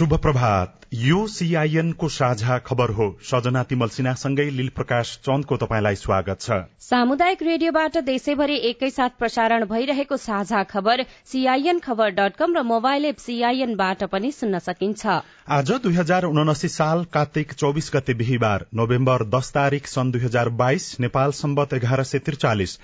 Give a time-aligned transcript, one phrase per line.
[0.00, 5.94] शुभ प्रभात यो सीआईएन को साझा खबर हो। सजना तिमल सिन्हासँगै लील प्रकाश चन्दको तपाईँलाई
[5.94, 12.62] स्वागत छ। सामुदायिक रेडियोबाट देशैभरि एकैसाथ प्रसारण भइरहेको साझा खबर सीआईएन खबर डट कम र
[12.62, 18.66] मोबाइल एप सीआईएनबाट पनि सुन्न सकिन्छ। आज दुई हजार उनासी साल कार्तिक चौबिस गते बिहिबार
[18.74, 22.78] नोभेम्बर दस तारीक सन् दुई हजार बाइस नेपाल सम्बत एघार सय त्रिचालिस।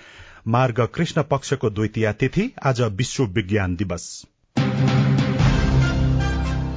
[0.49, 4.11] मार्ग कृष्ण पक्षको द्वितीय तिथि आज विश्व विज्ञान दिवस।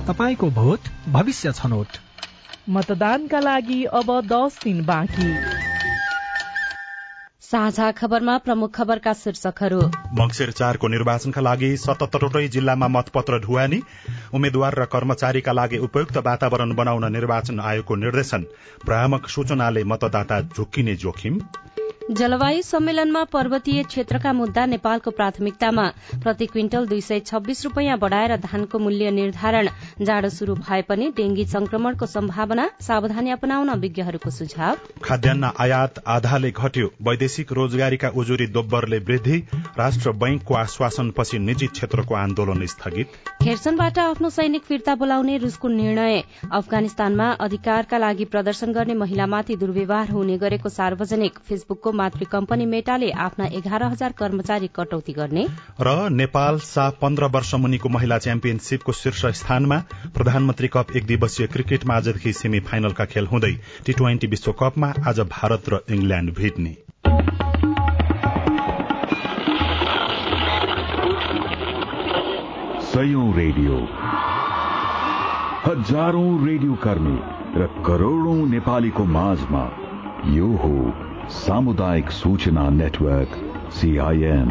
[0.09, 1.97] तपाईँको भोट भविष्य छनौट।
[2.69, 5.27] मतदानका लागि अब दस दिन बाँकी।
[7.41, 9.81] साझा खबरमा प्रमुख खबरका शीर्षकहरू।
[10.13, 13.81] मंगिर चारको निर्वाचनका लागि सतहत्तरवटै जिल्लामा मतपत्र ढुवानी।
[14.33, 18.45] उम्मेद्वार र कर्मचारीका लागि उपयुक्त वातावरण बनाउन निर्वाचन आयोगको निर्देशन।
[18.85, 21.39] भ्रामक सूचनाले मतदाता झुक्किने जोखिम।
[22.09, 25.83] जलवायु सम्मेलनमा पर्वतीय क्षेत्रका मुद्दा नेपालको प्राथमिकतामा।
[26.21, 29.67] प्रति क्विन्टल दुई सय छब्बीस रूपियाँ बढ़ाएर धानको मूल्य निर्धारण।
[30.01, 36.89] जाडो शुरू भए पनि डेंगी संक्रमणको सम्भावना सावधानी अपनाउन विज्ञहरूको सुझाव। खाद्यान्न आयात आधाले घट्यो।
[37.01, 39.37] वैदेशिक रोजगारीका उजुरी दोब्बरले वृद्धि।
[39.77, 47.29] राष्ट्र बैंकको आश्वासनपछि निजी क्षेत्रको आन्दोलन स्थगित। खेर्सनबाट आफ्नो सैनिक फिर्ता बोलाउने रूसको निर्णय। अफगानिस्तानमा
[47.39, 53.83] अधिकारका लागि प्रदर्शन गर्ने महिलामाथि दुर्व्यवहार हुने गरेको सार्वजनिक फेसबुकको मातृ कम्पनी मेटाले आफ्ना एघार
[53.85, 55.45] हजार कर्मचारी कटौती गर्ने।
[55.81, 59.77] र नेपाल सा पन्ध्र वर्ष मुनिको महिला च्याम्पियनशीपको शीर्ष स्थानमा
[60.15, 63.53] प्रधानमन्त्री कप एक दिवसीय क्रिकेटमा आजदेखि सेमी फाइनलका खेल हुँदै
[63.85, 66.75] टी ट्वेन्टी विश्वकपमा आज भारत र इंग्ल्याण्ड भेट्ने।
[72.89, 73.75] सयौं रेडियो।
[75.65, 77.17] हजारौं रेडियो कर्मी
[77.55, 79.63] र करोड़ौं नेपालीको माझमा
[80.29, 80.73] यो हो
[81.29, 83.33] सामुदायिक सूचना नेटवर्क
[83.73, 84.49] सीआईएन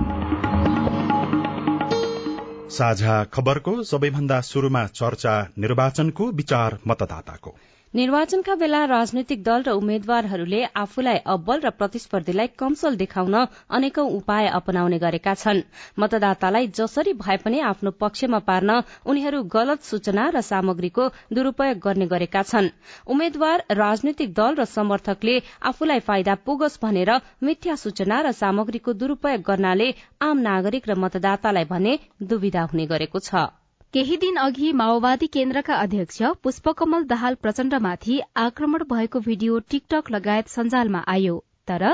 [2.71, 7.55] साझा खबरको सबैभन्दा शुरूमा चर्चा निर्वाचनको विचार मतदाताको।
[7.95, 13.37] निर्वाचनका बेला राजनैतिक दल र उम्मेद्वारहरूले आफूलाई अब्बल र प्रतिस्पर्धीलाई कमसल देखाउन
[13.71, 15.63] अनेकौं उपाय अपनाउने गरेका छन्।
[15.99, 22.43] मतदातालाई जसरी भए पनि आफ्नो पक्षमा पार्न उनीहरू गलत सूचना र सामग्रीको दुरूपयोग गर्ने गरेका
[22.45, 22.69] छन्।
[23.09, 27.13] उम्मेद्वार राजनैतिक दल र समर्थकले आफूलाई फाइदा पुगोस् भनेर
[27.43, 29.89] मिथ्या सूचना र सामग्रीको दुरूपयोग गर्नाले
[30.23, 33.49] आम नागरिक र मतदातालाई भने दुविधा हुने गरेको छ।
[33.95, 41.01] केही दिन अघि माओवादी केन्द्रका अध्यक्ष पुष्पकमल दाहाल प्रचण्डमाथि आक्रमण भएको भिडियो टिकटक लगायत सञ्जालमा
[41.13, 41.37] आयो
[41.69, 41.85] तर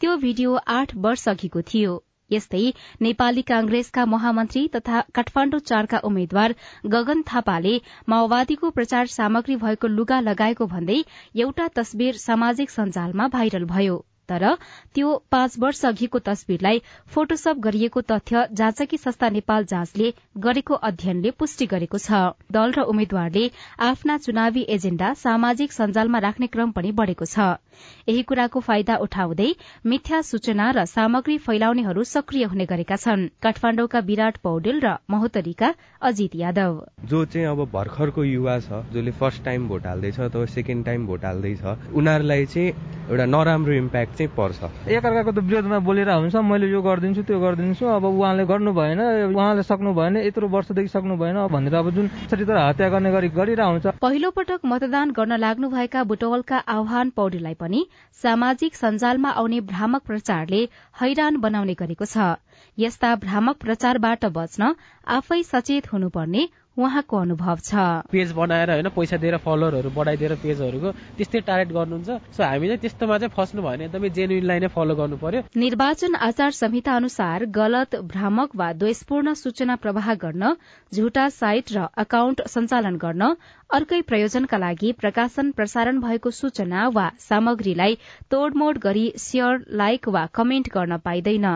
[0.00, 1.98] त्यो भिडियो आठ वर्ष अघिको थियो।
[2.30, 2.62] यस्तै
[3.02, 6.54] नेपाली कांग्रेसका महामन्त्री तथा काठमाण्डु चारका उम्मेद्वार
[6.94, 7.74] गगन थापाले
[8.08, 10.98] माओवादीको प्रचार सामग्री भएको लुगा लगाएको भन्दै
[11.44, 13.98] एउटा तस्विर सामाजिक सञ्जालमा भाइरल भयो।
[14.32, 14.54] तर
[14.94, 16.82] त्यो पाँच वर्ष अघिको तस्विरलाई
[17.12, 23.44] फोटोसप गरिएको तथ्य जाँचकी संस्था नेपाल जाँचले गरेको अध्ययनले पुष्टि गरेको छ। दल र उम्मेद्वारले
[23.82, 27.60] आफ्ना चुनावी एजेण्डा सामाजिक सञ्जालमा राख्ने क्रम पनि बढ़ेको छ।
[28.08, 29.50] यही कुराको फाइदा उठाउँदै
[29.86, 36.34] मिथ्या सूचना र सामग्री फैलाउनेहरू सक्रिय हुने गरेका छन्। काठमाण्डुका विराट पौडेल र महोत्तरीका अजित
[36.36, 41.06] यादव। जो चाहिँ अब भर्खरको युवा छ जसले फर्स्ट टाइम भोट हाल्दैछ अथवा सेकेन्ड टाइम
[41.06, 42.70] भोट हाल्दैछ उनीहरूलाई चाहिँ
[43.12, 47.84] एउटा नराम्रो इम्प्याक्ट चाहिँ पर्छ। एकअर्काको त विरोधमा बोलेर हुन्छ मैले यो गरिदिन्छु त्यो गरिदिन्छु
[47.84, 49.00] अब उहाँले गर्नु भएन
[49.36, 53.68] उहाँले सक्नु भएन यत्रो वर्षदेखि सक्नु भएन भनेर अब जुन तर हत्या गर्ने गरी गरिरहेको
[53.68, 57.80] हुन्छ। पहिलो पटक मतदान गर्न लाग्नुभएका बुटवलका आह्वान पौडेललाई पनि
[58.24, 60.60] सामाजिक सञ्जालमा आउने भ्रामक प्रचारले
[60.96, 62.40] हैरान बनाउने गरेको छ।
[62.78, 64.72] यस्ता भ्रामक प्रचारबाट बच्न
[65.06, 67.74] आफै सचेत हुनुपर्ने उहाँको अनुभव छ।
[68.08, 73.18] पेज बनाएर होइन पैसा दिएर फलोअरहरू बढाइदिएर पेजहरूको त्यस्तै टार्गेट गर्नुहुन्छ। सो हामी चाहिँ त्यस्तोमा
[73.18, 77.96] चाहिँ फस्नु भयो भने एकदमै जेन्युनलाई नै फलो गर्नु पर्यो। निर्वाचन आचार संहिता अनुसार गलत
[78.08, 80.52] भ्रामक वा द्वेषपूर्ण सूचना प्रवाह गर्न
[80.92, 83.22] झुटा साइट र अकाउण्ट सञ्चालन गर्न
[83.70, 87.94] अर्कै प्रयोजनका लागि प्रकाशन प्रसारण भएको सूचना वा सामग्रीलाई
[88.30, 91.46] तोडमोड गरी शेयर लाइक वा कमेन्ट गर्न पाइँदैन।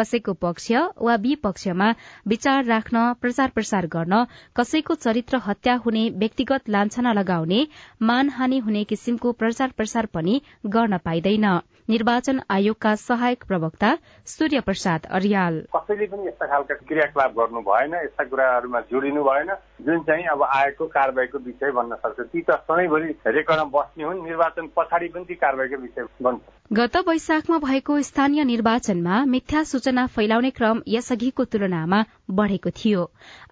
[0.00, 0.70] कसैको पक्ष
[1.00, 1.90] वा विपक्षमा
[2.26, 4.24] विचार राख्न प्रचार प्रसार गर्न
[4.56, 7.66] कसैको चरित्र हत्या हुने व्यक्तिगत लान्छना लगाउने
[8.02, 11.46] मानहानि हुने किसिमको प्रचार प्रसार पनि गर्न पाइँदैन।
[11.90, 13.90] निर्वाचन आयोगका सहायक प्रवक्ता
[14.28, 19.50] सूर्य प्रसाद अरियाल। कसैले पनि यस्ता खालका क्रियाकलाप गर्नु भएन यस्ता कुराहरूमा जोडिनु भएन।
[19.86, 24.66] जुन चाहिँ अब आयोगको कारवाहीको विषय बन्न सक्छ ती त सधैँभरि रेकर्डमा बस्ने हुन्। निर्वाचन
[24.76, 30.82] पछाडि पनि ती कारवाहीको विषय बन्छ गत वैशाखमा भएको स्थानीय निर्वाचनमा मिथ्या सूचना फैलाउने क्रम
[30.88, 33.02] यसअघिको तुलनामा बढ़ेको थियो।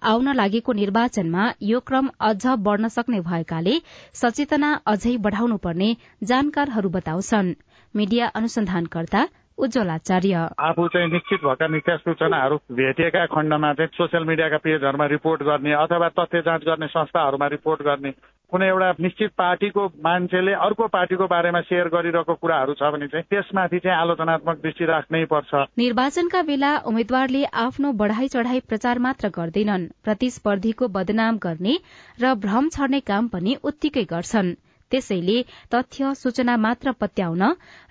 [0.03, 3.75] आउन लागेको निर्वाचनमा यो क्रम अझ बढ़न सक्ने भएकाले
[4.15, 7.53] सचेतना अझै बढ़ाउनुपर्ने जानकारहरू बताउँछन्।
[7.95, 9.27] मीडिया अनुसन्धानकर्ता
[9.57, 15.43] उज्जवल आचार्य आफू चाहिँ निश्चित भएका मिथ्या सूचनाहरू भेटिएका खण्डमा चाहिँ सोसियल मिडियाका पेजहरूमा रिपोर्ट
[15.43, 18.11] गर्ने अथवा तथ्य जाँच गर्ने संस्थाहरूमा रिपोर्ट गर्ने
[18.51, 23.79] कुनै एउटा निश्चित पार्टीको मान्छेले अर्को पार्टीको बारेमा सेयर गरिरहेको कुराहरू छ भने चाहिँ त्यसमाथि
[23.79, 30.87] चाहिँ आलोचनात्मक दृष्टि राख्नै पर्छ। निर्वाचनका बेला उम्मेद्वारले आफ्नो बढ़ाई चढ़ाई प्रचार मात्र गर्दैनन्। प्रतिस्पर्धीको
[30.87, 31.77] बदनाम गर्ने
[32.21, 34.55] र भ्रम छर्ने काम पनि उत्तिकै गर्छन्।
[34.91, 35.37] त्यसैले
[35.73, 37.43] तथ्य सूचना मात्र पत्याउन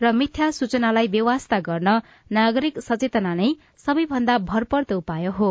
[0.03, 1.99] र मिथ्या सूचनालाई व्यवस्था गर्न
[2.31, 3.50] नागरिक सचेतना नै
[3.87, 5.50] सबैभन्दा भरपर्दो उपाय हो।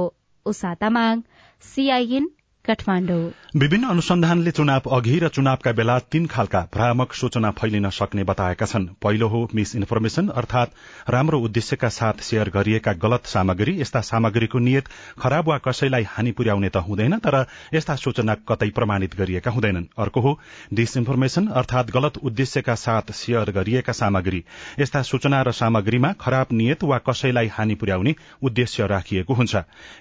[1.61, 2.25] सीआईएन
[2.69, 8.87] विभिन्न अनुसन्धानले चुनाव अघि र चुनावका बेला तीन खालका भ्रामक सूचना फैलिन सक्ने बताएका छन्।
[9.01, 10.71] पहिलो हो मिस इन्फर्मेशन अर्थात
[11.09, 14.85] राम्रो उद्देश्यका साथ शेयर गरिएका गलत सामग्री। यस्ता सामग्रीको नियत
[15.19, 20.21] खराब वा कसैलाई हानि पुर्याउने त हुँदैन तर यस्ता सूचना कतै प्रमाणित गरिएका हुँदैनन्। अर्को
[20.21, 20.39] हो
[20.73, 24.43] डिसइन्फर्मेशन अर्थात गलत उद्देश्यका साथ शेयर गरिएका सामग्री।
[24.79, 29.55] यस्ता सूचना र सामग्रीमा खराब नियत वा कसैलाई हानि पुर्याउने उद्देश्य राखिएको हुन्छ।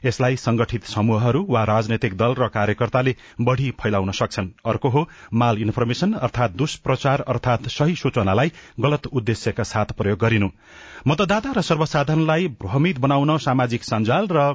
[0.04, 6.12] यसलाई संगठित समूहहरू वा राजनैतिक दल र कार्यकर्ताले बढ़ी फैलाउन सक्छन्। अर्को हो माल इन्फर्मेशन
[6.20, 10.48] अर्थात दुष्प्रचार अर्थात सही सूचनालाई गलत उद्देश्यका साथ प्रयोग गरिनु।
[11.06, 14.54] मतदाता र सर्वसाधारणलाई भ्रमित बनाउन सामाजिक सञ्जाल र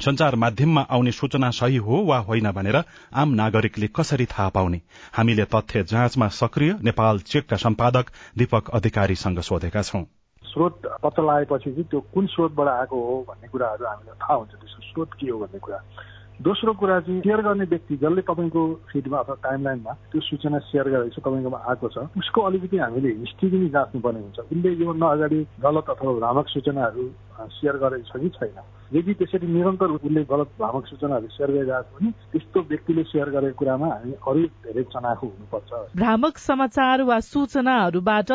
[0.00, 2.76] संचार माध्यममा आउने सूचना सही हो वा होइन भनेर
[3.14, 4.80] आम नागरिकले कसरी थाहा पाउने?
[5.16, 10.02] हामीले तथ्य जाँचमा सक्रिय नेपाल चेकका सम्पादक दीपक अधिकारीसँग सोधेका छौं।
[10.44, 15.10] स्रोत पत्ता लगाएपछि त्यो कुन स्रोतबाट आएको हो भन्ने कुराहरू हामीलाई थाहा हुन्छ। त्यसको स्रोत
[15.20, 15.78] के हो भन्ने कुरा।
[16.40, 21.14] दोस्रो कुरा चाहिँ सेयर गर्ने व्यक्ति जसले तपाईँको फिडमा अथवा टाइमलाइनमा त्यो सूचना सेयर गरेको
[21.14, 25.86] छ तपाईँकोमा आएको छ उसको अलिकति हामीले हिस्ट्री पनि जाँच्नुपर्ने हुन्छ। उसले योभन्दा अगाडि गलत
[25.90, 27.04] अथवा भ्रामक सूचनाहरू
[27.56, 28.58] सेयर गरेको छ कि छैन।
[28.92, 33.56] यदि त्यसरी निरन्तर उसले गलत भ्रामक सूचनाहरू सेयर गरिरहेको छ भने त्यस्तो व्यक्तिले सेयर गरेको
[33.58, 38.30] कुरामा हामी अरू धेरै चनाखो हुनुपर्छ। भ्रामक समाचार वा सूचनाहरूबाट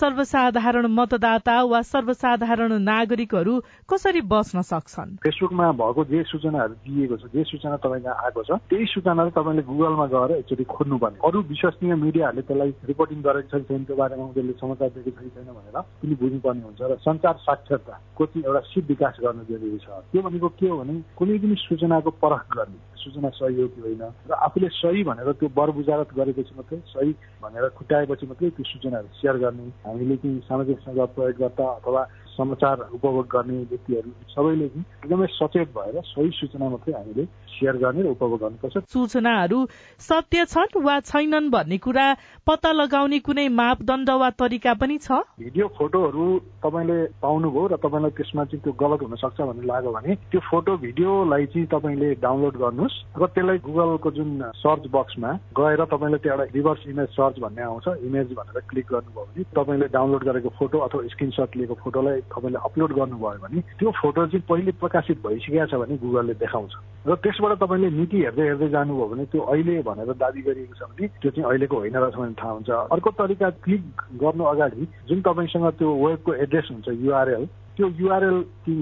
[0.00, 3.54] सर्वसाधारण मतदाता वा सर्वसाधारण नागरिकहरू
[3.88, 5.16] कसरी बस्न सक्छन्?
[5.24, 10.06] फेसबुकमा भएको जे सूचनाहरू दिइएको छ जे सूचना तपाईँको आएको छ त्यही सूचनाहरू तपाईँले गुगलमा
[10.12, 14.60] गएर एकचोटि खोज्नुपर्ने अरू विश्वसनीय मिडियाहरूले त्यसलाई रिपोर्टिङ गरेको छ कि छैन त्यो बारेमा उनीहरूले
[14.60, 18.84] समाचार दिएको छ कि छैन भनेर पनि बुझ्नुपर्ने हुन्छ र सञ्चार साक्षरताको चाहिँ एउटा सिप
[18.92, 23.28] विकास गर्न जरुरी छ। त्यो भनेको के हो भने कुनै पनि सूचनाको परख गर्ने। सूचना
[23.30, 24.02] सही हो कि होइन?
[24.28, 27.10] र आफूले सही भनेर त्यो बर बुझारत गरेपछि मात्रै सही
[27.42, 32.02] भनेर खुट्याएपछि मात्रै त्यो सूचनाहरू सेयर गर्ने हामीले चाहिँ सामाजिक सञ्जाल प्रयोगकर्ता अथवा
[32.32, 38.02] समाचार उपभोग गर्ने व्यक्तिहरू सबैले चाहिँ एकदमै सचेत भएर सही सूचना मात्रै हामीले सेयर गर्ने
[38.02, 39.58] र उपभोग गर्नुपर्छ सूचनाहरू
[40.00, 42.06] सत्य छन् वा छैनन् भन्ने कुरा
[42.46, 45.20] पत्ता लगाउने कुनै मापदण्ड वा तरिका पनि छ?
[45.38, 46.24] भिडियो फोटोहरू
[46.64, 50.76] तपाईँले पाउनुभयो र तपाईँलाई त्यसमा चाहिँ त्यो गलत हुन सक्छ भन्ने लाग्यो भने त्यो फोटो
[50.78, 56.44] भिडियोलाई चाहिँ तपाईँले डाउनलोड गर्नुहोस्। र त्यसलाई गुगलको जुन सर्च बक्समा गएर तपाईँले त्यो एउटा
[56.54, 61.06] रिभर्स इमेज सर्च भन्ने आउँछ इमेज भनेर क्लिक गर्नुभयो भने तपाईँले डाउनलोड गरेको फोटो अथवा
[61.08, 65.96] स्क्रिनसट लिएको फोटोलाई तपाईँले अपलोड गर्नुभयो भने त्यो फोटो चाहिँ पहिले प्रकाशित भइसकेको छ भने
[65.96, 66.72] गुगलले देखाउँछ।
[67.06, 71.08] र त्यसबाट तपाईँले नीति हेर्दै हेर्दै जानुभयो भने त्यो अहिले भनेर दावी गरिएको छ भने
[71.20, 73.84] त्यो चाहिँ अहिलेको होइन रहेछ भने थाहा हुन्छ। अर्को तरिका क्लिक
[74.22, 77.44] गर्नु अगाडि जुन तपाईँसँग त्यो वेबको एड्रेस हुन्छ युआरएल
[77.76, 78.38] त्यो युआरएल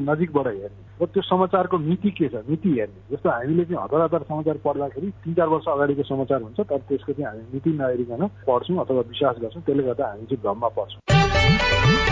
[0.09, 2.43] नजिकबाट हेर्ने र त्यो समाचारको मिति के छ?
[2.49, 6.61] मिति हेर्ने जस्तो हामीले चाहिँ हतार हतार समाचार पढ्दाखेरि तिन चार वर्ष अगाडिको समाचार हुन्छ
[6.61, 10.69] तर त्यसको चाहिँ हामी मिति नहेरिकन पढ्छौँ अथवा विश्वास गर्छौँ। त्यसले गर्दा हामी चाहिँ भ्रममा
[10.77, 12.10] पर्छौँ।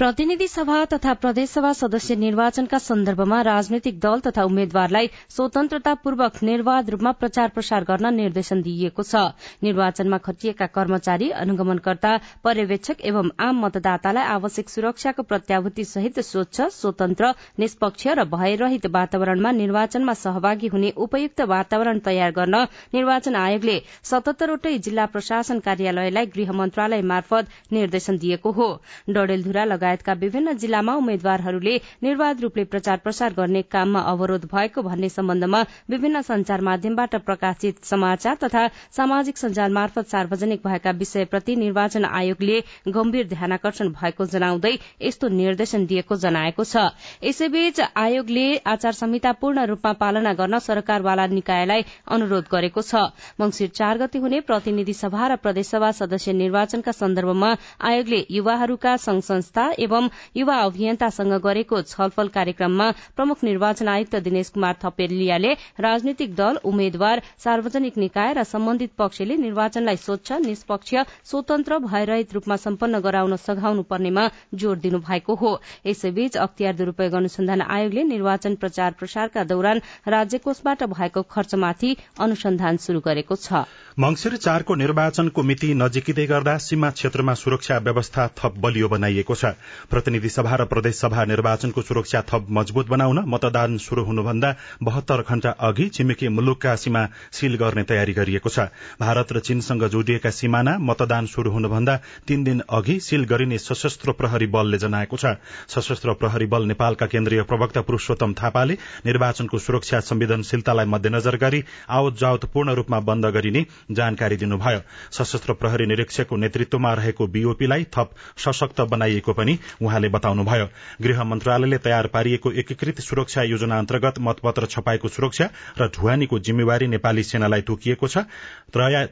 [0.00, 7.48] प्रतिनिधि सभा तथा प्रदेशसभा सदस्य निर्वाचनका सन्दर्भमा राजनैतिक दल तथा उम्मेद्वारलाई स्वतन्त्रतापूर्वक निर्वाध रूपमा प्रचार
[7.56, 9.20] प्रसार गर्न निर्देशन दिइएको छ।
[9.62, 12.12] निर्वाचनमा खटिएका कर्मचारी अनुगमनकर्ता
[12.44, 20.14] पर्यवेक्षक एवं आम मतदातालाई आवश्यक सुरक्षाको प्रत्याभूति सहित स्वच्छ स्वतन्त्र निष्पक्ष र भयरहित वातावरणमा निर्वाचनमा
[20.22, 22.62] सहभागी हुने उपयुक्त वातावरण तयार गर्न
[22.94, 23.76] निर्वाचन आयोगले
[24.12, 28.72] सतहत्तरवटै जिल्ला प्रशासन कार्यालयलाई गृह मन्त्रालय मार्फत निर्देशन दिएको हो।
[29.10, 35.62] डडेलधुरा लगायतका विभिन्न जिल्लामा उम्मेद्वारहरूले निर्वाध रूपले प्रचार प्रसार गर्ने काममा अवरोध भएको भन्ने सम्बन्धमा
[35.90, 38.66] विभिन्न संचार माध्यमबाट प्रकाशित समाचार तथा
[38.96, 46.16] सामाजिक सञ्जाल मार्फत सार्वजनिक भएका विषयप्रति निर्वाचन आयोगले गम्भीर ध्यानकर्षण भएको जनाउँदै यस्तो निर्देशन दिएको
[46.16, 46.86] जनाएको छ।
[47.24, 52.94] यसैबीच आयोगले आचार संहिता पूर्ण रूपमा पालना गर्न सरकारवाला निकायलाई अनुरोध गरेको छ।
[53.40, 57.50] मंगिर चार गते हुने प्रतिनिधि सभा र प्रदेशसभा सदस्य निर्वाचनका सन्दर्भमा
[57.82, 64.76] आयोगले युवाहरूका संघ संस्था एवं युवा अभियन्तासँग गरेको छलफल कार्यक्रममा प्रमुख निर्वाचन आयुक्त दिनेश कुमार
[64.84, 70.94] थपेलियाले राजनीतिक दल उम्मेद्वार सार्वजनिक निकाय र सम्बन्धित पक्षले निर्वाचनलाई स्वच्छ निष्पक्ष
[71.30, 75.50] स्वतन्त्र भयरहित रूपमा सम्पन्न गराउन सघाउनु पर्नेमा जोड़ दिनु भएको हो।
[75.86, 83.36] यसैबीच अख्तियार दुरूपयोग अनुसन्धान आयोगले निर्वाचन प्रचार प्रसारका दौरान राज्यकोषबाट भएको खर्चमाथि अनुसन्धान शुरू गरेको
[83.36, 83.64] छ।
[83.98, 89.54] मंगिर चारको निर्वाचनको मिति नजिकिँदै गर्दा सीमा क्षेत्रमा सुरक्षा व्यवस्था थप बलियो बनाइएको छ।
[89.90, 95.50] प्रतिनिधि सभा र प्रदेश सभा निर्वाचनको सुरक्षा थप मजबूत बनाउन मतदान शुरू हुनुभन्दा बहत्तर घण्टा
[95.60, 98.68] अघि छिमेकी मुलुकका सीमा सील गर्ने तयारी गरिएको छ।
[99.00, 101.96] भारत र चीनसँग जोडिएका सिमाना मतदान शुरू हुनुभन्दा
[102.28, 105.34] तीन दिन अघि सील गरिने सशस्त्र प्रहरी बलले जनाएको छ।
[105.68, 108.74] सशस्त्र प्रहरी बल नेपालका केन्द्रीय प्रवक्ता पुरूषोत्तम थापाले
[109.06, 114.80] निर्वाचनको सुरक्षा संवेदनशीलतालाई मध्यनजर गरी आवत जावत पूर्ण रूपमा बन्द गरिने जानकारी दिनुभयो।
[115.12, 119.49] सशस्त्र प्रहरी निरीक्षकको नेतृत्वमा रहेको बीओपीलाई थप सशक्त बनाइएको पनि
[119.82, 120.68] उहाँले बताउनुभयो।
[121.02, 125.48] गृह मन्त्रालयले तयार पारिएको एकीकृत सुरक्षा योजना अन्तर्गत मतपत्र छपाईको सुरक्षा
[125.80, 128.24] र ढुवानीको जिम्मेवारी नेपाली सेनालाई तोकिएको छ।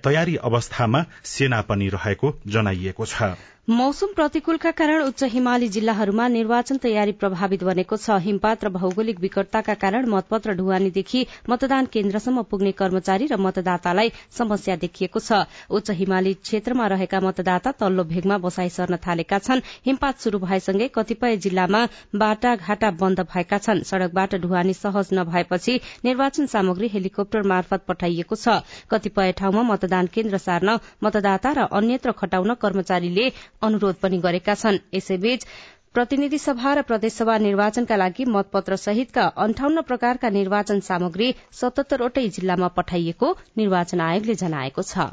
[0.05, 3.23] तयारी अवस्थामा सेना पनि रहेको जनाइएको छ।
[3.69, 9.75] मौसम प्रतिकूलका कारण उच्च हिमाली जिल्लाहरूमा निर्वाचन तयारी प्रभावित बनेको छ। हिमपात र भौगोलिक विकटताका
[9.75, 16.87] कारण मतपत्र ढुवानीदेखि मतदान केन्द्रसम्म पुग्ने कर्मचारी र मतदातालाई समस्या देखिएको छ। उच्च हिमाली क्षेत्रमा
[16.89, 21.85] रहेका मतदाता तल्लो भेगमा बसाई सर्न थालेका छन्। हिमपात शुरू भएसँगै कतिपय जिल्लामा
[22.17, 25.77] बाटाघाटा बन्द भएका छन्। सड़कबाट ढुवानी सहज नभएपछि
[26.09, 32.55] निर्वाचन सामग्री हेलिकप्टर मार्फत पठाइएको छ। कतिपय ठाउँमा मतदान केन्द्र सार्न मतदाता र अन्यत्र खटाउन
[32.57, 33.29] कर्मचारीले
[33.63, 35.47] अनुरोध पनि गरेका छन्। यसैबीच
[35.95, 43.37] प्रतिनिधि सभा र प्रदेशसभा निर्वाचनका लागि मतपत्र सहितका अन्ठाउन्न प्रकारका निर्वाचन सामग्री सतहत्तरवटै जिल्लामा पठाइएको
[43.57, 45.09] निर्वाचन आयोगले जनाएको छ।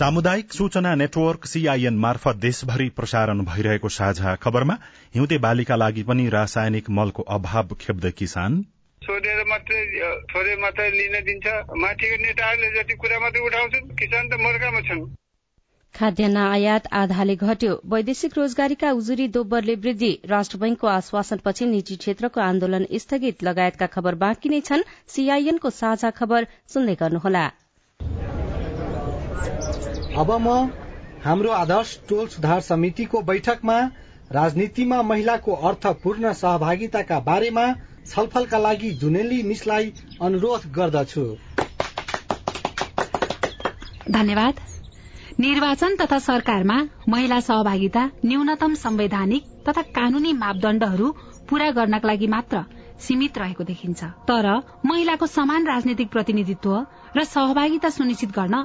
[0.00, 4.76] सामुदायिक सूचना नेटवर्क सीआईएन मार्फत देशभरि प्रसारण भइरहेको साझा खबरमा
[5.14, 8.56] हिउँदे बालीका लागि पनि रासायनिक मलको अभाव खेप्दै किसान।
[9.02, 9.82] सोधेर मात्रै
[10.32, 11.46] थोरै मात्रै लिन दिन्छ।
[11.82, 15.04] माथिको नेताहरूले जति कुरा मात्रै उठाउँछन् किसान त मर्कामा छन्।
[15.94, 22.92] खाद्यान्न आयात आधाले घट्यो। वैदेशिक रोजगारीका उजुरी दोब्बरले वृद्धि। राष्ट्र बैंकको आश्वासनपछि निजी क्षेत्रको आन्दोलन
[22.98, 27.50] स्थगित। लगायतका खबर बाँकी नै छन्। सीआईएनको साझा खबर सुन्दै गर्नुहोला।
[30.10, 30.52] अब म
[31.24, 33.76] हाम्रो आदर्श टोल सुधार समितिको बैठकमा
[34.30, 37.66] राजनीतिमा महिलाको अर्थपूर्ण सहभागिताका बारेमा
[38.06, 41.24] छलफलका लागि जुनेली मिसलाई अनुरोध गर्दछु।
[44.10, 44.54] धन्यवाद।
[45.40, 51.10] निर्वाचन तथा सरकारमा महिला सहभागिता न्यूनतम संवैधानिक तथा कानूनी मापदण्डहरू
[51.48, 52.64] पूरा गर्नका लागि मात्र
[53.00, 54.50] सीमित रहेको देखिन्छ। तर
[54.86, 56.76] महिलाको समान राजनीतिक प्रतिनिधित्व
[57.16, 58.64] र सहभागिता सुनिश्चित गर्न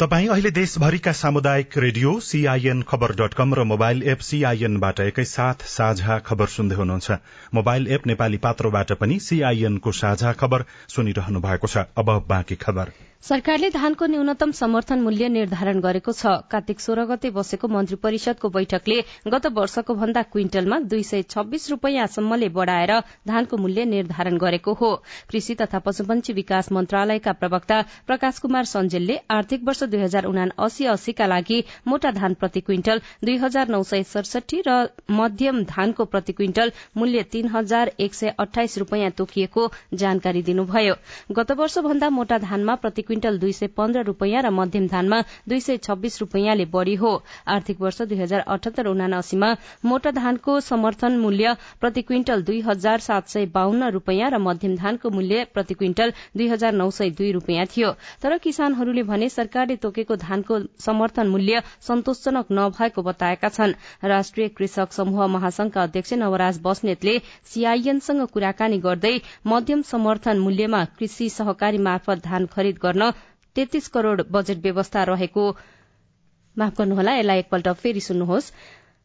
[0.00, 6.18] तपाई अहिले देशभरिका सामुदायिक radio CIN Khabar dot com र मोबाइल एप सीआईएनबाट एकैसाथ साझा
[6.26, 7.18] खबर सुन्दै हुनुहुन्छ।
[7.54, 12.92] मोबाइल एप नेपाली पात्रोबाट पनि सीआईएनको साझा खबर सुनिरहनु भएको छ। अब बाँकी खबर।
[13.24, 18.98] सरकारले धानको न्यूनतम समर्थन मूल्य निर्धारण गरेको छ। कार्तिक सोह्र गते बसेको मन्त्री परिषदको बैठकले
[19.26, 22.92] गत वर्षको भन्दा क्विन्टलमा दुई सय छब्बीस रूपियाँसम्मले बढ़ाएर
[23.28, 24.90] धानको मूल्य निर्धारण गरेको हो।
[25.30, 30.84] कृषि तथा पशुपन्छी विकास मन्त्रालयका प्रवक्ता प्रकाश कुमार सञ्जेलले आर्थिक वर्ष दुई हजार उना अस्सी
[30.86, 34.76] अस्सीका लागि मोटा धान प्रति क्विन्टल दुई हजार नौ सय सडसठी र
[35.12, 40.94] मध्यम धानको प्रति क्विन्टल मूल्य तीन हजार एक सय अठाइस रूपियाँ तोकिएको जानकारी दिनुभयो।
[41.32, 45.60] गत वर्ष भन्दा मोटा धानमा प्रति क्विन्टल दुई सय पन्ध्र रूपियाँ र मध्यम धानमा दुई
[45.60, 47.12] सय छब्बीस रूपियाँले बढ़ी हो।
[47.48, 53.28] आर्थिक वर्ष दुई हजार अठहत्तर उनासीमा मोटा धानको समर्थन मूल्य प्रति क्विन्टल दुई हजार सात
[53.28, 57.66] सय बाहन्न रूपियाँ र मध्यम धानको मूल्य प्रति क्विन्टल दुई हजार नौ सय दुई रूपियाँ
[57.66, 57.90] थियो।
[58.22, 65.26] तर किसानहरूले भने सरकारले तोकेको धानको समर्थन मूल्य सन्तोषजनक नभएको बताएका छन्। राष्ट्रिय कृषक समूह
[65.26, 69.14] महासंघका अध्यक्ष नवराज बस्नेतले सीआईएनसँग कुराकानी गर्दै
[69.46, 73.10] मध्यम समर्थन मूल्यमा कृषि सहकारी मार्फत धान खरिद गर्न
[73.56, 75.50] तेत्तीस करोड़ बजेट व्यवस्था रहेको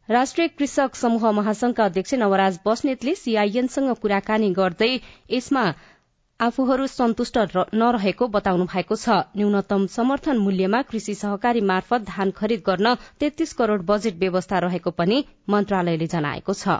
[0.09, 4.89] राष्ट्रिय कृषक समूह महासंघका अध्यक्ष नवराज बस्नेतले सीआईएनसँग कुराकानी गर्दै
[5.31, 5.65] यसमा
[6.39, 7.37] आफूहरू सन्तुष्ट
[7.79, 13.81] नरहेको बताउनु भएको छ। न्यूनतम समर्थन मूल्यमा कृषि सहकारी मार्फत धान खरिद गर्न तेत्तीस करोड़
[13.89, 15.17] बजेट व्यवस्था रहेको पनि
[15.49, 16.77] मन्त्रालयले जनाएको छ।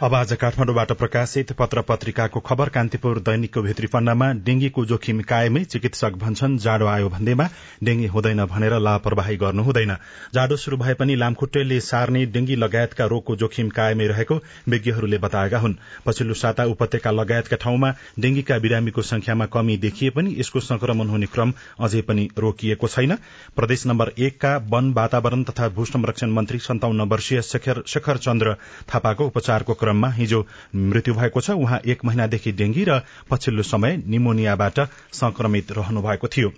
[0.00, 6.12] अब आज काठमाडौँबाट प्रकाशित पत्र पत्रिकाको खबर कान्तिपुर दैनिकको भित्री पन्नामा डेंगीको जोखिम कायमै चिकित्सक
[6.16, 7.46] भन्छन् जाडो आयो भन्दैमा
[7.84, 9.92] डेंगी हुँदैन भनेर लापरवाही गर्नु हुँदैन।
[10.34, 14.38] जाडो शुरू भए पनि लामखुट्टेले सार्ने डेंगी लगायतका रोगको जोखिम कायमै रहेको
[14.68, 15.74] विज्ञहरूले बताएका हुन्।
[16.06, 21.52] पछिल्लो साता उपत्यका लगायतका ठाउँमा डेंगीका बिरामीको संख्यामा कमी देखिए पनि यसको संक्रमण हुने क्रम
[21.80, 23.16] अझै पनि रोकिएको छैन।
[23.56, 28.56] प्रदेश नम्बर एकका वन वातावरण तथा भू संरक्षण मन्त्री सन्ताउन्न वर्षीय शेखर चन्द्र
[28.94, 34.80] थापाको उपचारको क्रममा हिजो मृत्यु भएको छ। उहाँ एक महिनादेखि डेंगी र पछिल्लो समय निमोनियाबाट
[35.12, 36.52] संक्रमित रहनु भएको थियो।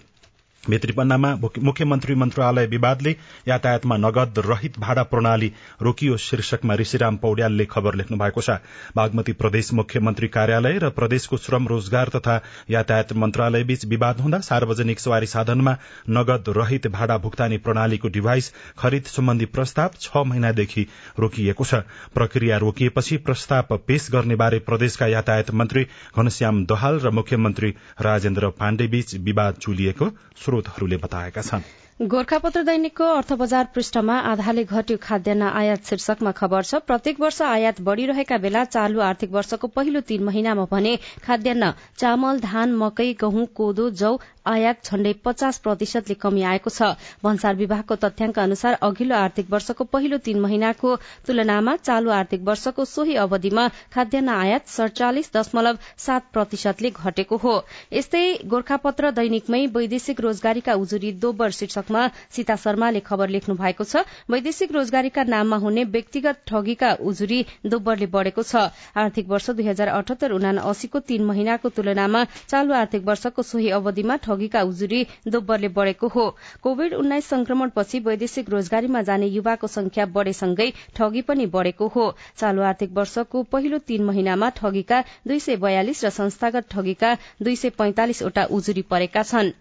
[0.71, 3.11] भित्रीपन्नामा मुख्यमन्त्री मन्त्रालय विवादले
[3.49, 5.51] यातायातमा नगद रहित भाडा प्रणाली
[5.83, 8.51] रोकियो शीर्षकमा ऋषिराम पौड्यालले खबर लेख्नु भएको छ।
[8.97, 12.41] बागमती प्रदेश मुख्यमन्त्री कार्यालय र प्रदेशको श्रम रोजगार तथा
[12.71, 15.77] यातायात मन्त्रालय बीच विवाद हुँदा सार्वजनिक सवारी साधनमा
[16.11, 20.87] नगद रहित भाडा भुक्तानी प्रणालीको डिभाइस खरिद सम्बन्धी प्रस्ताव छ महिनादेखि
[21.19, 21.83] रोकिएको छ।
[22.15, 25.85] प्रक्रिया रोकिएपछि प्रस्ताव पेश गर्ने बारे प्रदेशका यातायात मन्त्री
[26.17, 30.11] घनश्याम दहाल र मुख्यमन्त्री राजेन्द्र पाण्डे बीच विवाद चुलिएको
[30.53, 31.71] स्रोतहरूले बताएका छन्।
[32.03, 37.81] गोर्खापत्र दैनिकको अर्थ बजार पृष्ठमा आधाले घट्यो खाद्यान्न आयात शीर्षकमा खबर छ प्रत्येक वर्ष आयात
[37.81, 43.89] बढ़िरहेका बेला चालू आर्थिक वर्षको पहिलो तीन महिनामा भने खाद्यान्न चामल धान मकै गहुँ कोदो
[44.03, 44.13] जौ
[44.47, 46.83] आयात झण्डै पचास प्रतिशतले कमी आएको छ।
[47.23, 50.95] भन्सार विभागको तथ्याङ्क अनुसार अघिल्लो आर्थिक वर्षको पहिलो तीन महिनाको
[51.27, 57.55] तुलनामा चालू आर्थिक वर्षको सोही अवधिमा खाद्यान्न आयात सड़चालिस दशमलव सात प्रतिशतले घटेको हो।
[57.93, 64.73] यस्तै गोर्खापत्र दैनिकमै वैदेशिक रोजगारीका उजुरी दोब्बर शीर्षकमा सीता शर्माले खबर लेख्नु भएको छ। वैदेशिक
[64.73, 70.51] रोजगारीका नाममा हुने व्यक्तिगत ठगीका उजुरी दोब्बरले बढ़ेको छ। आर्थिक वर्ष दुई हजार अठहत्तर उना
[70.65, 76.29] अस्सीको तीन महिनाको तुलनामा चालू आर्थिक वर्षको सोही अवधिमा ठगीका उजुरी दोब्बरले बढ़ेको हो।
[76.63, 82.93] कोविड उन्नाइस संक्रमणपछि वैदेशिक रोजगारीमा जाने युवाको संख्या बढ़ेसँगै ठगी पनि बढ़ेको हो। चालू आर्थिक
[82.93, 88.83] वर्षको पहिलो तीन महिनामा ठगीका दुई सय बयालिस र संस्थागत ठगीका दुई सय पैंतालिसवटा उजुरी
[88.91, 89.53] परेका छन्।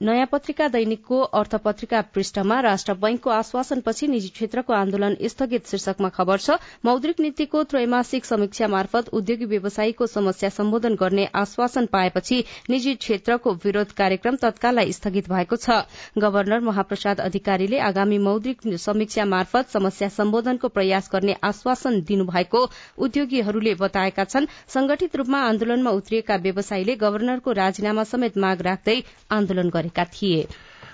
[0.00, 6.56] नयाँ पत्रिका दैनिकको अर्थपत्रिका पृष्ठमा राष्ट्र बैंकको आश्वासनपछि निजी क्षेत्रको आन्दोलन स्थगित शीर्षकमा खबर छ
[6.84, 12.38] मौद्रिक नीतिको त्रैमासिक समीक्षा मार्फत उद्योगी व्यवसायीको समस्या सम्बोधन गर्ने आश्वासन पाएपछि
[12.70, 15.76] निजी क्षेत्रको विरोध कार्यक्रम तत्कालै स्थगित भएको छ।
[16.18, 22.64] गवर्नर महाप्रसाद अधिकारीले आगामी मौद्रिक समीक्षा मार्फत समस्या सम्बोधनको प्रयास गर्ने आश्वासन दिनुभएको
[23.04, 28.98] उद्योगीहरूले बताएका छन्। संगठित रूपमा आन्दोलनमा उत्रिएका व्यवसायीले गवर्नरको राजीनामा समेत माग राख्दै
[29.30, 30.46] आन्दोलन गरे। थिए।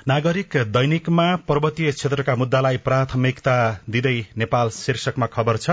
[0.09, 3.56] नागरिक दैनिकमा पर्वतीय क्षेत्रका मुद्दालाई प्राथमिकता
[3.90, 5.70] दिँदै नेपाल शीर्षकमा खबर छ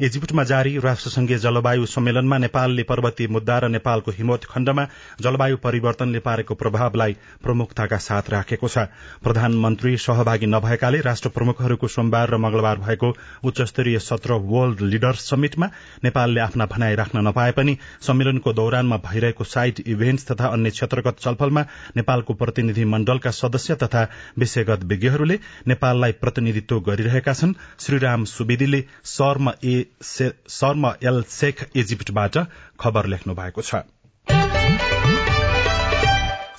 [0.00, 4.86] इजिप्टमा जारी राष्ट्रसंघीय जलवायु सम्मेलनमा नेपालले पर्वतीय मुद्दा र नेपालको हिमवत खण्डमा
[5.22, 8.78] जलवायु परिवर्तनले पारेको प्रभावलाई प्रमुखताका साथ राखेको छ।
[9.22, 13.12] प्रधानमन्त्री सहभागी नभएकाले राष्ट्र प्रमुखहरूको सोमबार र मंगलबार भएको
[13.44, 15.70] उच्च स्तरीय सत्र वर्ल्ड लिडर्स समिटमा
[16.04, 21.64] नेपालले आफ्ना भनाई राख्न नपाए पनि सम्मेलनको दौरानमा भइरहेको साइड इभेन्ट्स तथा अन्य क्षेत्रगत छलफलमा
[21.96, 24.06] नेपालको प्रतिनिधि मण्डलका सदस्य तथा
[24.38, 32.38] विषयगत विज्ञहरूले नेपाललाई प्रतिनिधित्व गरिरहेका छन्। श्रीराम सुवेदीले शर्म ए शर्म एल शेख इजिप्टबाट
[32.80, 33.82] खबर लेख्नु भएको छ।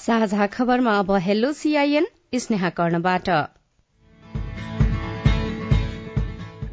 [0.06, 3.30] साझा खबरमा अब हेलो सीआईएन स्नेहा कर्णबाट।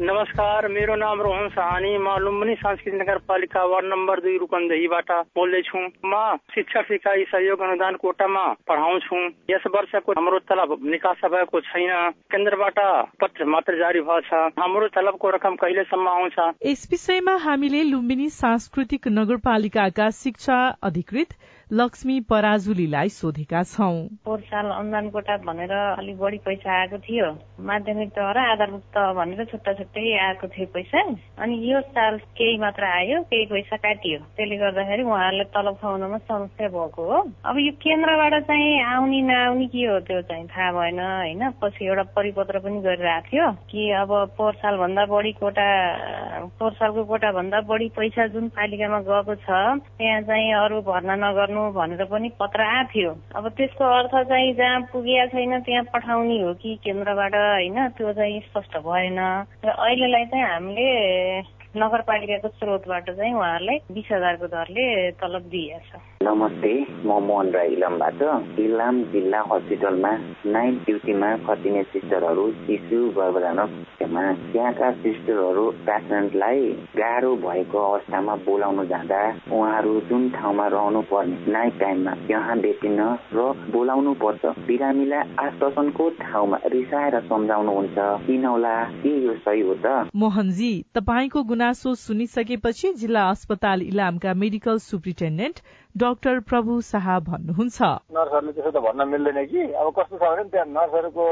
[0.02, 6.14] नमस्कार मेरो नाम रोहन सहानी म लुम्बिनी सांस्कृतिक नगरपालिका वार्ड नम्बर दुई रूपन्देहीबाट बोल्दैछु। म
[6.54, 9.16] शिक्षक इकाइ सहयोग अनुदान कोटामा पढाउँछु।
[9.50, 12.78] यस वर्षको हाम्रो तलब निकास भएको छैन। केन्द्रबाट
[13.22, 16.38] पत्र मात्र जारी भएको छ हाम्रो तलबको रकम कहिलेसम्म आउँछ?
[16.66, 21.38] यस विषयमा हामीले लुम्बिनी सांस्कृतिक नगरपालिकाका शिक्षा अधिकृत
[21.72, 27.28] लक्ष्मी पराजुलीलाई सोधेका छौं। पोहोर साल अनुदान कोटा भनेर अलिक बढी पैसा आएको थियो।
[27.64, 31.00] माध्यमिक तह र आधारभूत तह भनेर छुट्टा छुट्टै आएको थियो पैसा।
[31.40, 36.68] अनि यो साल केही मात्र आयो केही पैसा काटियो। त्यसले गर्दाखेरि उहाँहरूले तलब खुवाउनमा समस्या
[36.68, 41.50] भएको हो। अब यो केन्द्रबाट चाहिँ आउने नआउने के हो त्यो चाहिँ थाहा भएन होइन?
[41.56, 45.68] पछि एउटा परिपत्र पनि गरिरहेको थियो कि अब पोहोर साल भन्दा बढी कोटा
[46.60, 49.48] पोहोर सालको कोटा भन्दा बढी पैसा जुन पालिकामा गएको छ
[49.96, 54.80] त्यहाँ चाहिँ अरू भर्ना नगर्नु भनेर पनि पत्र आएको थियो। अब त्यसको अर्थ चाहिँ जहाँ
[54.80, 57.88] पुगेका छैन त्यहाँ पठाउने हो कि केन्द्रबाट होइन?
[57.88, 59.18] त्यो चाहिँ स्पष्ट भएन।
[59.64, 64.84] र अहिलेलाई चाहिँ हामीले नगरपालिकाको स्रोतबाट चाहिँ उहाँहरूलाई बिस हजारको दरले
[65.20, 68.20] तलब दिइएको छ नमस्ते म मोहन राई इलामबाट।
[68.60, 70.10] इलाम जिल्ला हस्पिटलमा
[70.46, 76.60] नाइट ड्युटीमा खटिने सिस्टरहरू शिशु गर्भधारणमा त्यहाँका सिस्टरहरू पेसेन्टलाई
[77.00, 83.48] गाह्रो भएको अवस्थामा बोलाउन जाँदा उहाँहरू जुन ठाउँमा रहनु पर्ने नाइट टाइममा त्यहाँ देखिन्न र
[83.72, 88.76] बोलाउनु पर्छ बिरामीलाई आश्वासनको ठाउँमा रिसाएर सम्झाउनुहुन्छ। किन होला?
[89.02, 89.86] के यो सही हो त?
[90.14, 95.56] मोहनजी तपाईँको गुनासो सुनिसकेपछि जिल्ला अस्पताल इलामका मेडिकल सुप्रिन्टेन्डेन्ट
[95.94, 97.78] डाक्टर प्रभु शाह भन्नुहुन्छ।
[98.10, 101.26] नर्सहरूले त्यसो त भन्न मिल्दैन कि। अब कस्तो छ भने त्यहाँ नर्सहरूको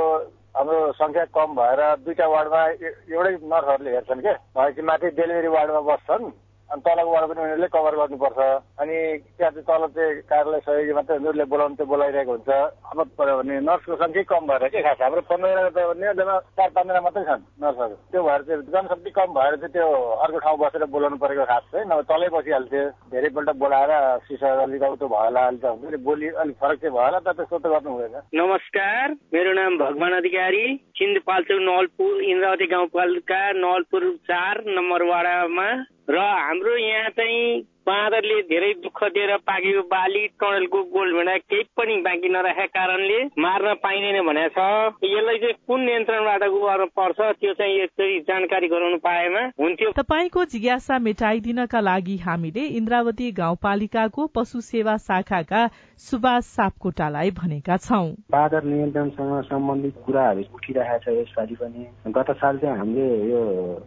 [0.54, 2.62] हाम्रो संख्या कम भएर दुईटा वार्डमा
[3.10, 6.24] एउटै नर्सहरूले हेर्छन् क्या। माथि डेलिभरी वार्डमा बस्छन्।
[6.70, 8.38] अनि तलको वार्ड पनि उनीहरूले कभर गर्नुपर्छ।
[8.80, 8.96] अनि
[9.36, 12.50] त्यहाँ चाहिँ तल चाहिँ कार्यालय सहयोगी मात्रै उनीहरूले बोलाउनु चाहिँ बोलाइरहेको हुन्छ।
[12.90, 16.14] अब पऱ्यो भने नर्सको सङ्ख्या कम भएर के खास हाम्रो पन्ध्रजना त भन्ने
[16.56, 19.88] चार पाँचजना मात्रै छन् नर्सहरू। त्यो भएर चाहिँ जनशक्ति कम भएर चाहिँ त्यो
[20.24, 23.92] अर्को ठाउँ बसेर बोलाउनु परेको खास चाहिँ नभए तलै बसिहाल्थ्यो। धेरैपल्ट बोलाएर
[24.30, 27.58] सिसा अलिक त्यो भयो होला अलिक हुन्छ बोली अलिक फरक चाहिँ भयो होला त त्यस्तो
[27.58, 30.64] त गर्नु हुँदैन। नमस्कार मेरो नाम भगवान अधिकारी
[30.98, 35.68] सिन्धुपाल्चोक नवलपुर इन्द्रावती गाउँपालिका नवलपुर चार नम्बर वाडामा
[36.10, 41.96] र हाम्रो यहाँ चाहिँ बाँदरले धेरै दुःख दिएर पाकेको बाली टनलको गोल्ड भेडा केही पनि
[42.06, 47.74] बाँकी नराखेका कारणले मार्न पाइँदैन भनेको छ। यसलाई चाहिँ कुन नियन्त्रणबाट गर्नु पर्छ त्यो चाहिँ
[47.80, 55.66] एकचोटि जानकारी गराउनु पाएमा हुन्थ्यो। तपाईँको जिज्ञासा मेटाइदिनका लागि हामीले इन्द्रावती गाउँपालिकाको पशु सेवा शाखाका
[56.04, 62.76] सुभाष सापकोटालाई भनेका छौँ। बाँदर नियन्त्रणसँग सम्बन्धित कुराहरू उठिरहेको छ यसपालि पनि। गत साल चाहिँ
[62.78, 63.40] हामीले यो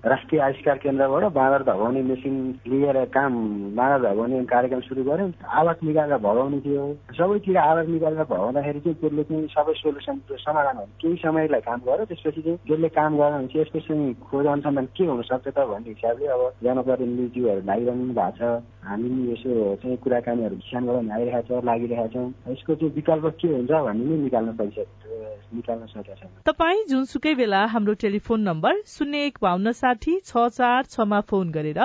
[0.06, 2.36] राष्ट्रिय आविष्कार केन्द्रबाट बाँदर धपाउने मेसिन
[2.68, 3.34] लिएर काम
[3.84, 9.24] बाँदर धपाउने कार्यक्रम सुरु गर्यो आवाज निकालेर भगाउने थियो सबैतिर आवाज निकालेर भगाउँदाखेरि चाहिँ त्यसले
[9.26, 13.48] चाहिँ सबै सोल्युसन समाधान हो केही समयलाई काम गर्यो त्यसपछि चाहिँ त्यसले काम गर्न भने
[13.48, 18.52] चाहिँ यसको चाहिँ खोज अनुसन्धान के हुनसक्छ त भन्ने हिसाबले अब जनप्रतिनिधिज्यूहरू लागिरहनु भएको छ
[18.84, 24.06] हामी यसो चाहिँ कुराकानीहरू गराउन आइरहेको छ लागिरहेका छौँ यसको चाहिँ विकल्प के हुन्छ भन्ने
[24.06, 25.22] नै निकाल्न पाइसक्यो
[25.54, 30.91] निकाल्न सकेका छैन तपाईँ जुनसुकै बेला हाम्रो टेलिफोन नम्बर शून्य एक बान्न साठी छ चार
[30.91, 31.82] छमा फोन गरेर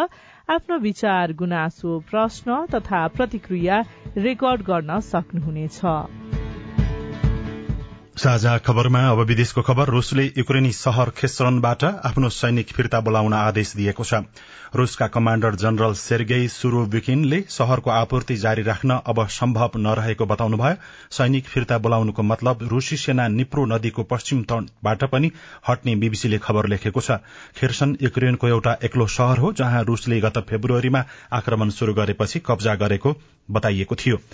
[0.50, 3.80] आफ्नो विचार गुनासो प्रश्न तथा प्रतिक्रिया
[4.16, 5.80] रेकर्ड गर्न सक्नुहुनेछ।
[8.18, 14.04] साझा खबरमा अब विदेशको खबर रूसले युक्रेनी शहर खेस्रनबाट आफ्नो सैनिक फिर्ता बोलाउन आदेश दिएको
[14.04, 14.14] छ।
[14.74, 20.74] रूसका कमाण्डर जनरल सेर्गेई सुरोविकिनले शहरको आपूर्ति जारी राख्न अब सम्भव नरहेको बताउनुभयो।
[21.14, 25.30] सैनिक फिर्ता बोलाउनुको मतलब रूसी सेना निप्रो नदीको पश्चिम तटबाट पनि
[25.68, 27.22] हट्ने बीबीसीले खबर लेखेको छ।
[27.54, 33.16] खेर्सन युक्रेनको एउटा एक्लो शहर हो जहाँ रूसले गत फेब्रुअरीमा आक्रमण शुरू गरेपछि कब्जा गरेको
[33.50, 34.24] बताइएको थियो।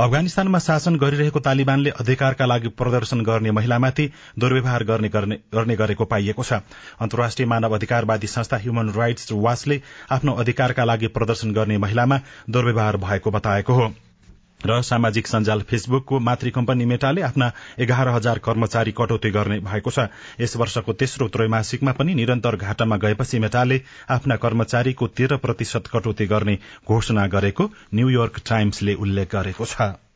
[0.00, 6.60] अफगानिस्तानमा शासन गरिरहेको तालिबानले अधिकारका लागि प्रदर्शन गर्ने महिलामाथि दुर्व्यवहार गर्ने गरेको पाइएको छ।
[7.00, 13.30] अन्तर्राष्ट्रिय मानव अधिकारवादी संस्था ह्युमन राइट्स वाचले आफ्नो अधिकारका लागि प्रदर्शन गर्ने महिलामा दुर्व्यवहार भएको
[13.30, 13.92] बताएको हो।
[14.60, 20.04] र सामाजिक सञ्जाल फेसबुकको मातृ कम्पनी मेटाले आफ्ना एघार हजार कर्मचारी कटौती गर्ने भएको छ।
[20.40, 26.58] यस वर्षको तेस्रो त्रैमासिकमा पनि निरन्तर घाटामा गएपछि मेटाले आफ्ना कर्मचारीको तेह्र प्रतिशत कटौती गर्ने
[26.84, 30.09] घोषणा गरेको न्यूयोर्क टाइम्सले उल्लेख गरेको छ।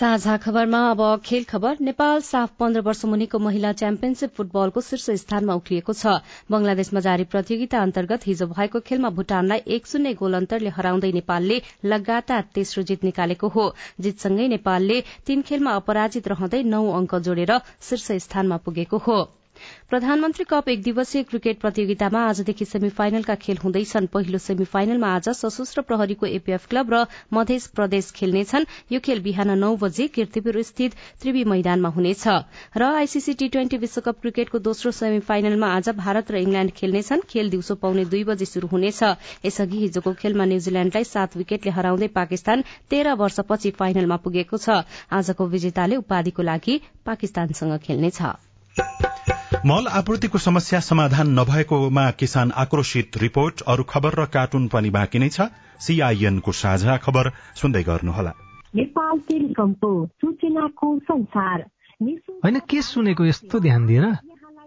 [0.00, 5.54] साझा खबरमा अब खेल खबर। नेपाल साफ पन्ध्र वर्ष मुनिको महिला च्याम्पियनशीप फुटबलको शीर्ष स्थानमा
[5.54, 6.14] उक्लिएको छ।
[6.50, 12.46] बंगलादेशमा जारी प्रतियोगिता अन्तर्गत हिजो भएको खेलमा भूटानलाई एक शून्य गोल अन्तरले हराउँदै नेपालले लगातार
[12.54, 13.66] तेस्रो जित निकालेको हो।
[14.00, 17.52] जितसँगै नेपालले तीन खेलमा अपराजित रहँदै नौ अंक जोडेर
[17.90, 19.18] शीर्ष स्थानमा पुगेको हो।
[19.90, 25.28] प्रधानमन्त्री कप एक दिवसीय क्रिकेट प्रतियोगितामा आजदेखि सेमी फाइनलका खेल हुँदैछन्। पहिलो सेमी फाइनलमा आज
[25.30, 30.94] सशस्त्र प्रहरीको एपीएफ क्लब र मध्य प्रदेश खेल्नेछन्। यो खेल बिहान नौ बजे किर्तिपुर स्थित
[31.20, 32.26] त्रिवी मैदानमा हुनेछ।
[32.76, 37.50] र आईसीसी टी ट्वेन्टी विश्वकप क्रिकेटको दोस्रो सेमी फाइनलमा आज भारत र इंग्ल्याण्ड खेल्नेछन्। खेल
[37.50, 39.02] दिउँसो पाउने दुई बजे शुरू हुनेछ।
[39.44, 45.96] यसअघि हिजोको खेलमा न्यूजील्याण्डलाई सात विकेटले हराउँदै पाकिस्तान तेह्र वर्षपछि फाइनलमा पुगेको छ। आजको विजेताले
[45.96, 49.09] उपाधिको लागि पाकिस्तानसँग खेल्नेछ।
[49.50, 55.28] मल आपूर्तिको समस्या समाधान नभएकोमा किसान आक्रोशित रिपोर्ट अरू खबर र कार्टुन पनि बाँकी नै
[55.28, 55.40] छ।
[55.80, 58.32] सीआईएनको साझा खबर सुन्दै गर्नुहोला।
[62.44, 64.06] होइन के सुनेको यस्तो ध्यान दिएर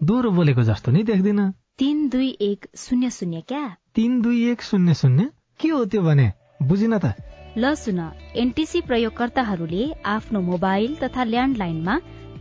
[0.04, 3.76] दोहोरो बोलेको जस्तो नि देख्दिन। तिन दुई एक शून्य शून्य क्या?
[3.96, 5.30] तिन दुई एक शून्य शून्य?
[5.60, 6.32] के हो त्यो भने?
[6.62, 7.16] बुझिन त।
[7.58, 8.00] ल सुन
[8.36, 12.00] एनटिसी प्रयोगकर्ताहरूले आफ्नो मोबाइल तथा ल्यान्डलाइनमा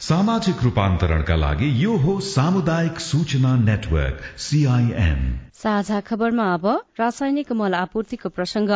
[0.00, 5.18] सामाजिक रूपान्तरणका लागि यो हो सामुदायिक सूचना नेटवर्क सीआईएन
[5.54, 6.64] साझा खबरमा अब
[7.00, 8.70] रासायनिक मल आपूर्तिको प्रसंग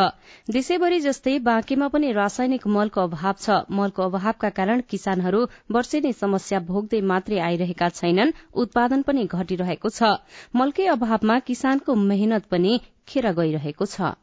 [0.55, 7.01] देशैभरि जस्तै बाँकेमा पनि रासायनिक मलको अभाव छ। मलको अभावका कारण किसानहरू वर्षेनी समस्या भोग्दै
[7.13, 10.11] मात्रै आइरहेका छैनन्। उत्पादन पनि घटिरहेको छ।
[10.55, 14.13] मलकै अभावमा किसानको मेहनत पनि खेर गइरहेको छ।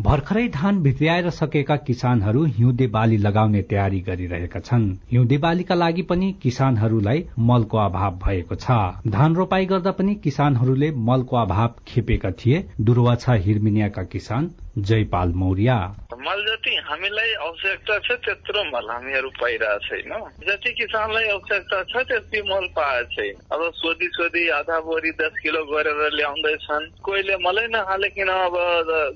[0.00, 6.32] भर्खरै धान भित्र्याएर सकेका किसानहरू हिउँदे बाली लगाउने तयारी गरिरहेका छन्। हिउँदे बालीका लागि पनि
[6.42, 8.76] किसानहरूलाई मलको अभाव भएको छ।
[9.08, 15.72] धान रोपाई गर्दा पनि किसानहरूले मलको अभाव खेपेका थिए। दुर्वाछा हिरमिनियाका किसान जयपाल मौर्य।
[16.16, 22.40] मल जति हामीलाई आवश्यकता छ त्यत्रो मल हामीहरू पाइरहेको छैनौँ। जति किसानलाई आवश्यकता छ त्यति
[22.42, 28.28] मल पाएको छैन। अब सोधी सोधी आधा बोरी दस किलो गरेर ल्याउँदैछन्। कोहीले मलै नहालिकन
[28.28, 28.56] अब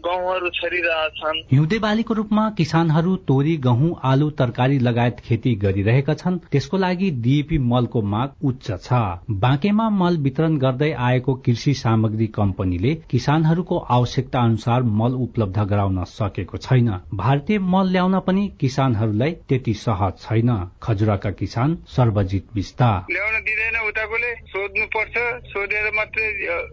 [0.07, 6.77] गहुँहरू छरिरहेछन् हिउँदे बालीको रूपमा किसानहरू तोरी गहुँ आलु तरकारी लगायत खेती गरिरहेका छन्। त्यसको
[6.77, 8.93] लागि डिएपी मलको माग उच्च छ।
[9.43, 16.05] बाँकेमा मल वितरण गर्दै आएको कृषि सामग्री कम्पनीले किसानहरूको आवश्यकता अनुसार मल उपलब्ध उपलब्ध गराउन
[16.05, 20.51] सकेको छैन। भारतीय मल ल्याउन पनि किसानहरूलाई त्यति सहज छैन।
[20.83, 22.91] खजुराका किसान सर्वजित विस्ता
[23.41, 25.15] दिँदैन उताकोले सोध्नु पर्छ
[25.51, 26.27] सोधेर मात्रै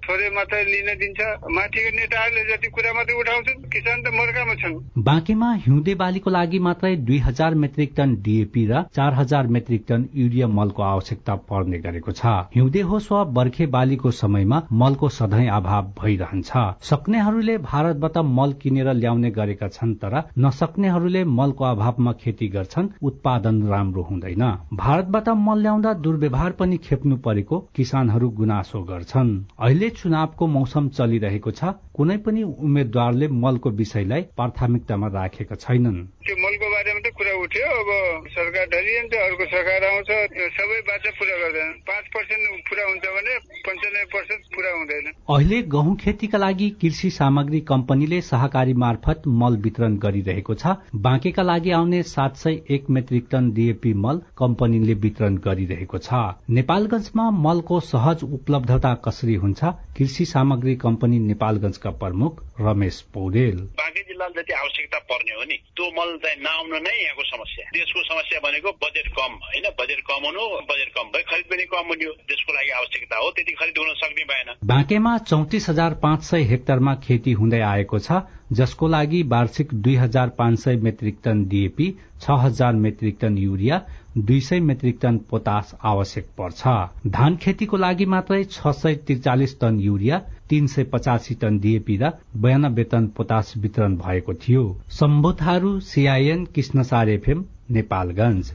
[0.05, 1.19] थोरै मात्रै लिन दिन्छ।
[1.57, 6.95] माथिको नेताहरूले जति कुरा मात्रै उठाउँछन् किसान त मर्कामा छन्। बाँकीमा हिउँदे बालीको लागि मात्रै
[7.07, 12.11] दुई हजार मेट्रिक टन डिएपी र चार हजार मेट्रिक टन युरिया मलको आवश्यकता पर्ने गरेको
[12.11, 12.25] छ।
[12.55, 16.51] हिउँदे होस् वा बर्खे बालीको समयमा मलको सधैँ अभाव भइरहन्छ।
[16.83, 24.03] सक्नेहरूले भारतबाट मल किनेर ल्याउने गरेका छन् तर नसक्नेहरूले मलको अभावमा खेती गर्छन् उत्पादन राम्रो
[24.03, 31.51] हुँदैन। भारतबाट मल ल्याउँदा दुर्व्यवहार पनि खेप्नु परेको किसानहरू गुनासो गर्छन्। अहिले चुनावको मौसम चलिरहेको
[31.51, 37.67] छ। कुनै पनि उम्मेद्वारले मलको विषयलाई प्राथमिकतामा राखेका छैनन्। त्यो मलको बारेमा त कुरा उठ्यो।
[37.77, 37.89] अब
[38.29, 40.09] सरकार ढलिन्छ अर्को सरकार आउँछ
[40.57, 43.33] सबै बाचा पुरा गर्दैन। पाँच पर्सेन्ट पुरा हुन्छ भने
[43.67, 49.97] पन्चानब्बे पर्सेन्ट पुरा हुँदैन। अहिले गहुँ खेतीका लागि कृषि सामग्री कम्पनीले सहकारी मार्फत मल वितरण
[49.97, 50.75] गरिरहेको छ।
[51.07, 56.13] बाँकेका लागि आउने सात सय एक मेट्रिक टन डिएपी मल कम्पनीले वितरण गरिरहेको छ।
[56.49, 59.63] नेपालगंजमा मलको सहज उपलब्धता कसरी हुन्छ?
[59.97, 65.87] कृषि सामग्री कम्पनी नेपालगंजका प्रमुख रमेश पौडेल। बाँके जिल्लालाई जति आवश्यकता पर्ने हो नि त्यो
[65.97, 69.67] मल चाहिँ नआउनु नै यहाँको समस्या। देशको समस्या भनेको बजेट कम होइन?
[69.81, 73.51] बजेट कम हुनु बजेट कम भए खरिद पनि कम हुने देशको लागि आवश्यकता हो त्यति
[73.59, 78.87] खरिद हुन सक्ने भएन। बाँकेमा चौतिस हजार पाँच सय हेक्टरमा खेती हुँदै आएको छ जसको
[78.87, 83.85] लागि वार्षिक दुई हजार पाँच सय मेट्रिक टन डिएपी छ हजार मेट्रिक टन युरिया
[84.17, 86.61] दुई सय मेट्रिक टन पोतास आवश्यक पर्छ।
[87.09, 92.11] धान खेतीको लागि मात्रै छ सय त्रिचालिस टन युरिया तीन सय पचासी टन डिएपी र
[92.37, 98.51] बयानब्बे टन पोतास वितरण भएको थियो। सम्बोधारू सीआईएन कृष्णसार एफएम नेपालगंज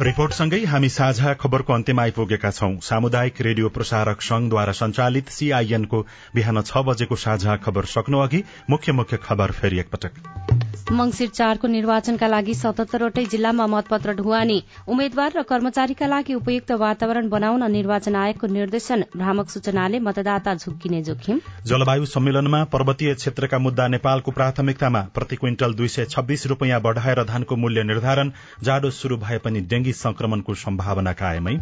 [0.00, 6.00] रिपोर्टसँगै हामी साझा खबरको अन्त्यमा आइपुगेका छौं। सामुदायिक रेडियो प्रसारक संघद्वारा संचालित सीआईएनको
[6.34, 10.57] बिहान छ बजेको साझा खबर सक्नु अघि मुख्य मुख्य खबर फेरि एकपटक।
[10.90, 17.70] मंगिर चारको निर्वाचनका लागि सतहत्तरवटै जिल्लामा मतपत्र ढुवानी। उम्मेद्वार र कर्मचारीका लागि उपयुक्त वातावरण बनाउन
[17.72, 25.02] निर्वाचन आयोगको निर्देशन भ्रामक सूचनाले मतदाता झुक्किने जोखिम। जलवायु सम्मेलनमा पर्वतीय क्षेत्रका मुद्दा नेपालको प्राथमिकतामा
[25.14, 28.32] प्रति क्विन्टल दुई सय छब्बीस रूपियाँ बढ़ाएर धानको मूल्य निर्धारण
[28.64, 31.56] जाडो शुरू भए पनि डेंगी संक्रमणको सम्भावना कायमै।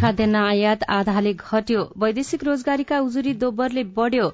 [0.00, 4.28] खाद्यान्न आयात आधाले घट्यो। वैदेशिक रोजगारीका उजुरी दोब्बरले बढ़्यो।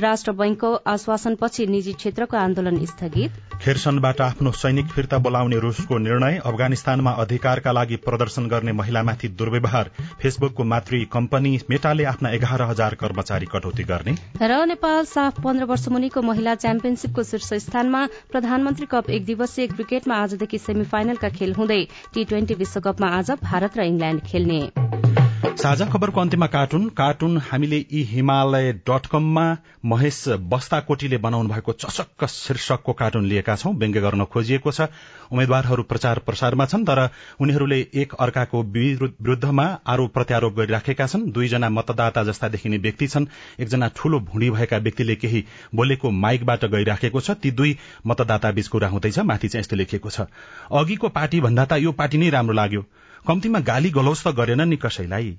[0.00, 7.10] राष्ट्र बैंकको आश्वासनपछि निजी क्षेत्रको आन्दोलन स्थगित। खेरसनबाट आफ्नो सैनिक फिर्ता बोलाउने रूसको निर्णय अफगानिस्तानमा
[7.20, 9.90] अधिकारका लागि प्रदर्शन गर्ने महिलामाथि दुर्व्यवहार।
[10.22, 15.88] फेसबुकको मातृ कम्पनी मेटाले आफ्ना एघार हजार कर्मचारी कटौती गर्ने। र नेपाल साफ पन्ध्र वर्ष
[15.88, 21.82] मुनिको महिला च्याम्पियनशीपको शीर्ष स्थानमा प्रधानमन्त्री कप एक दिवसीय क्रिकेटमा आजदेखि सेमी फाइनलका खेल हुँदै
[22.14, 28.02] टी ट्वेन्टी विश्वकपमा आज भारत र इंग्ल्याण्ड खेल्ने। साझा खबरको अन्त्यमा कार्टुन। कार्टुन हामीले यी
[28.04, 29.44] हिमालय डट कममा
[29.84, 34.88] महेश बस्ताकोटीले बनाउनु भएको चचक्क शीर्षकको कार्टुन लिएका छौं। व्यङ्ग्य गर्न खोजिएको छ।
[35.32, 37.08] उम्मेद्वारहरू प्रचार प्रसारमा छन् तर
[37.40, 43.26] उनीहरूले एक अर्काको विरूद्धमा आरोप प्रत्यारोप गरिराखेका छन्। दुईजना मतदाता जस्ता देखिने व्यक्ति छन्।
[43.60, 47.76] एकजना ठूलो भुँडी भएका व्यक्तिले केही बोलेको माइकबाट गइराखेको छ। ती दुई
[48.06, 50.28] मतदाता बीच कुरा हुँदैछ। माथि चाहिँ यस्तो लेखिएको छ।
[50.72, 52.84] अघिको पार्टी भन्दा त यो पार्टी नै राम्रो लाग्यो।
[53.26, 55.38] कम्तीमा गाली गलौज त गरेन नि कसैलाई।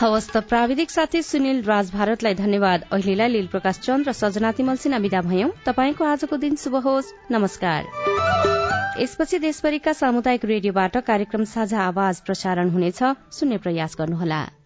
[0.00, 4.76] हवस् त प्राविधिक साथी सुनिल राज भारतलाई धन्यवाद। अहिलेलाई लील प्रकाश चन्द र सजना तिमल
[4.76, 7.80] सिन्हा विदा भयौं। तपाईँको आजको दिन शुभ होस्। नमस्कार।
[9.00, 14.57] यसपछि देशभरिका सामुदायिक रेडियोबाट कार्यक्रम साझा आवाज प्रसारण हुनेछ। सुन्ने प्रयास गर्नुहोला।